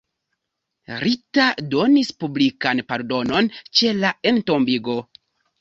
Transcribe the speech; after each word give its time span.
Rita 1.03 1.45
donis 1.75 2.09
publikan 2.23 2.83
pardonon 2.89 3.53
ĉe 3.81 3.95
la 4.03 4.15
entombigo. 4.35 5.01